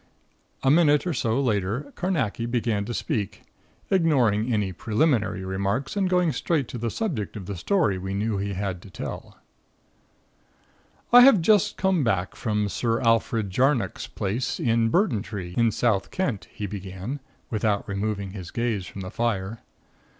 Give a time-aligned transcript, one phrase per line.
[0.63, 3.43] A minute or so later Carnacki began to speak,
[3.91, 8.37] ignoring any preliminary remarks, and going straight to the subject of the story we knew
[8.39, 9.37] he had to tell:
[11.13, 16.47] "I have just come back from Sir Alfred Jarnock's place at Burtontree, in South Kent,"
[16.51, 17.19] he began,
[17.51, 19.59] without removing his gaze from the fire.